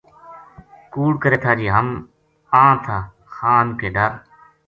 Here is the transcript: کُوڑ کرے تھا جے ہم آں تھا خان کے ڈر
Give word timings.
کُوڑ 0.91 1.13
کرے 1.21 1.37
تھا 1.43 1.51
جے 1.59 1.67
ہم 1.75 1.87
آں 2.61 2.73
تھا 2.83 2.97
خان 3.35 3.65
کے 3.79 3.87
ڈر 3.95 4.11